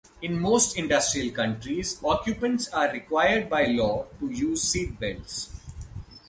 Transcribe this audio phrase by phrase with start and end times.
[0.23, 5.51] In most industrial countries, occupants are required by law to use seat belts.